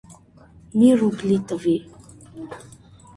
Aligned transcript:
-Մի 0.77 0.87
ռուբլի 1.01 1.37
տվի: 1.51 1.75